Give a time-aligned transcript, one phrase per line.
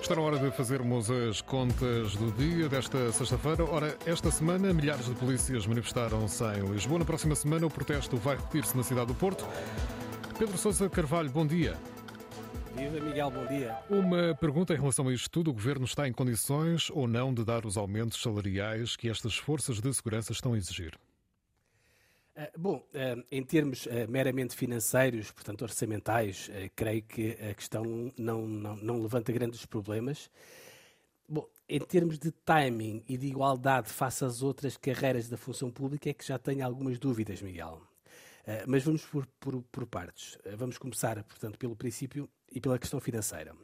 [0.00, 3.64] Está na hora de fazermos as contas do dia desta sexta-feira.
[3.64, 7.00] Ora, esta semana, milhares de polícias manifestaram-se em Lisboa.
[7.00, 9.46] Na próxima semana, o protesto vai repetir-se na cidade do Porto.
[10.38, 11.76] Pedro Sousa Carvalho, bom dia.
[12.74, 13.76] Viva Miguel, bom dia.
[13.90, 17.44] Uma pergunta em relação a isto tudo: o governo está em condições ou não de
[17.44, 20.92] dar os aumentos salariais que estas forças de segurança estão a exigir?
[22.38, 28.46] Uh, bom, uh, em termos uh, meramente financeiros, portanto orçamentais, creio que a questão não,
[28.46, 30.30] não, não levanta grandes problemas.
[31.28, 36.08] Bom, em termos de timing e de igualdade face às outras carreiras da função pública,
[36.10, 37.82] é que já tenho algumas dúvidas, Miguel.
[38.66, 40.38] mas vamos por, por, por partes.
[40.56, 43.54] vamos começar, portanto, pelo princípio e pela questão financeira.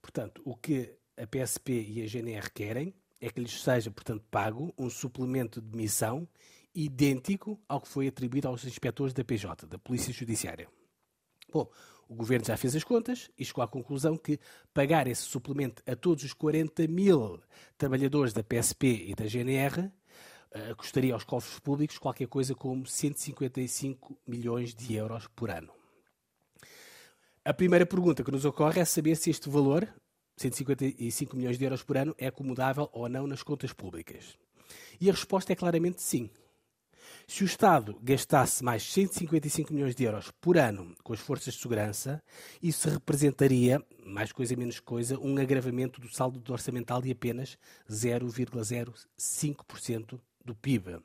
[0.00, 4.72] Portanto, o que a PSP e a GNR querem é que lhes seja, portanto, pago
[4.78, 6.28] um suplemento de missão
[6.74, 10.68] idêntico ao que foi atribuído aos inspectores da PJ, da Polícia Judiciária.
[11.52, 11.68] Bom,
[12.08, 14.38] o governo já fez as contas e chegou à conclusão que
[14.74, 17.40] pagar esse suplemento a todos os 40 mil
[17.78, 24.18] trabalhadores da PSP e da GNR uh, custaria aos cofres públicos qualquer coisa como 155
[24.26, 25.72] milhões de euros por ano.
[27.44, 29.88] A primeira pergunta que nos ocorre é saber se este valor,
[30.36, 34.36] 155 milhões de euros por ano, é acomodável ou não nas contas públicas.
[35.00, 36.30] E a resposta é claramente sim.
[37.30, 41.60] Se o Estado gastasse mais 155 milhões de euros por ano com as forças de
[41.60, 42.20] segurança,
[42.60, 47.56] isso representaria, mais coisa menos coisa, um agravamento do saldo orçamental de apenas
[47.88, 51.00] 0,05% do PIB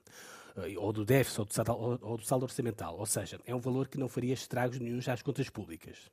[0.56, 2.98] eh, ou do déficit ou do, saldo, ou do saldo orçamental.
[2.98, 6.10] Ou seja, é um valor que não faria estragos nenhum às contas públicas.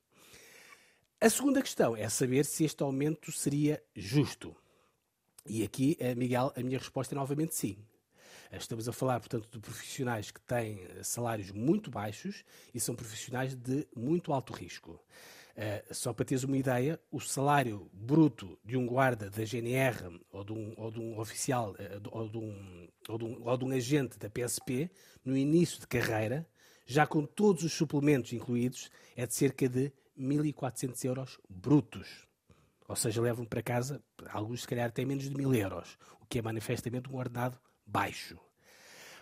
[1.23, 4.55] A segunda questão é saber se este aumento seria justo.
[5.47, 7.79] E aqui, eh, Miguel, a minha resposta é novamente sim.
[8.53, 12.95] Eh, estamos a falar, portanto, de profissionais que têm eh, salários muito baixos e são
[12.95, 15.01] profissionais de muito alto risco.
[15.55, 20.43] Uh, só para teres uma ideia, o salário bruto de um guarda da GNR ou
[20.43, 21.77] de um, ou de um oficial
[22.11, 24.91] ou, de um, ou, de um, ou de um agente da PSP,
[25.23, 26.49] no início de carreira,
[26.87, 32.27] já com todos os suplementos incluídos, é de cerca de 1.400 euros brutos.
[32.89, 36.39] Ou seja, levam para casa, alguns se calhar até menos de 1.000 euros, o que
[36.39, 37.61] é manifestamente um ordenado
[37.93, 38.39] baixo.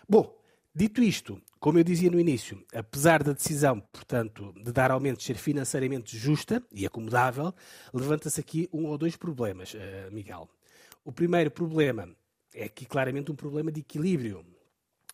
[0.07, 0.33] Bom,
[0.73, 5.35] dito isto, como eu dizia no início, apesar da decisão, portanto, de dar aumentos ser
[5.35, 7.53] financeiramente justa e acomodável,
[7.93, 9.77] levanta-se aqui um ou dois problemas, uh,
[10.11, 10.49] Miguel.
[11.03, 12.09] O primeiro problema
[12.53, 14.45] é aqui claramente um problema de equilíbrio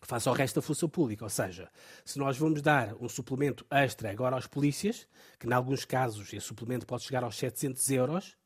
[0.01, 1.23] face ao resto da função pública.
[1.23, 1.69] Ou seja,
[2.05, 5.07] se nós vamos dar um suplemento extra agora aos polícias,
[5.39, 8.37] que em alguns casos esse suplemento pode chegar aos 700 euros,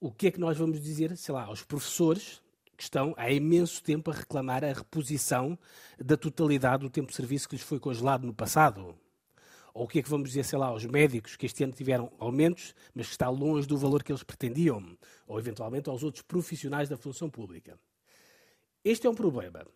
[0.00, 2.42] o que é que nós vamos dizer, sei lá, aos professores
[2.76, 5.58] que estão há imenso tempo a reclamar a reposição
[5.98, 8.96] da totalidade do tempo de serviço que lhes foi congelado no passado?
[9.72, 12.10] Ou o que é que vamos dizer, sei lá, aos médicos que este ano tiveram
[12.18, 14.96] aumentos, mas que está longe do valor que eles pretendiam?
[15.26, 17.78] Ou eventualmente aos outros profissionais da função pública?
[18.82, 19.66] Este é um problema.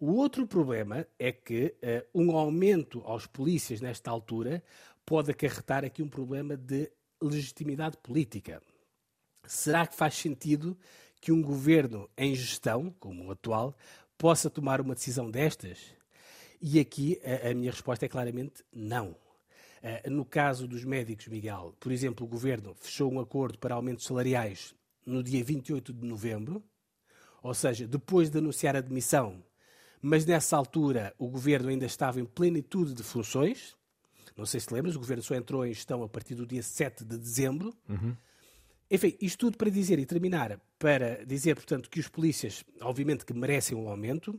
[0.00, 4.60] O outro problema é que uh, um aumento aos polícias nesta altura
[5.06, 6.90] pode acarretar aqui um problema de
[7.22, 8.60] legitimidade política.
[9.46, 10.76] Será que faz sentido
[11.22, 13.74] que um governo em gestão, como o atual,
[14.18, 15.78] possa tomar uma decisão destas?
[16.60, 19.16] E aqui a, a minha resposta é claramente não.
[19.82, 24.04] Uh, no caso dos médicos, Miguel, por exemplo, o governo fechou um acordo para aumentos
[24.04, 24.74] salariais
[25.06, 26.62] no dia 28 de novembro,
[27.42, 29.42] ou seja, depois de anunciar a demissão
[30.02, 33.76] mas nessa altura o governo ainda estava em plenitude de funções.
[34.36, 37.04] Não sei se lembras, o governo só entrou em gestão a partir do dia 7
[37.04, 37.72] de dezembro.
[37.88, 38.16] Uhum.
[38.94, 43.32] Enfim, isto tudo para dizer e terminar, para dizer, portanto, que os polícias, obviamente, que
[43.32, 44.38] merecem um aumento,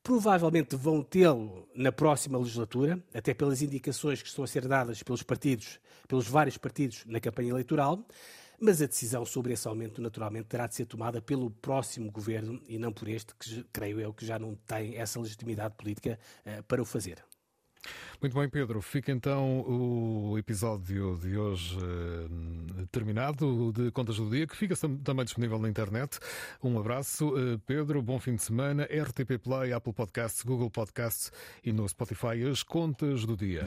[0.00, 5.24] provavelmente vão tê-lo na próxima legislatura, até pelas indicações que estão a ser dadas pelos
[5.24, 8.06] partidos, pelos vários partidos na campanha eleitoral,
[8.60, 12.78] mas a decisão sobre esse aumento, naturalmente, terá de ser tomada pelo próximo governo e
[12.78, 16.80] não por este, que creio eu que já não tem essa legitimidade política uh, para
[16.80, 17.24] o fazer.
[18.20, 18.82] Muito bem, Pedro.
[18.82, 25.24] Fica então o episódio de hoje uh, terminado, de Contas do Dia, que fica também
[25.24, 26.18] disponível na internet.
[26.62, 28.02] Um abraço, uh, Pedro.
[28.02, 28.84] Bom fim de semana.
[28.84, 31.32] RTP Play, Apple Podcasts, Google Podcasts
[31.64, 33.64] e no Spotify, as Contas do Dia.